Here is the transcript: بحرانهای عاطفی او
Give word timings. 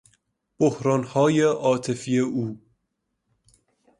بحرانهای 0.59 1.41
عاطفی 1.41 2.19
او 2.21 2.59